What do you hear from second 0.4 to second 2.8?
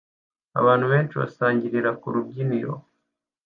Abantu benshi basangirira ku rubyiniro